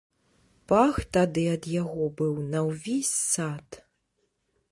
[0.71, 3.67] Пах тады ад яго быў на ўвесь сад!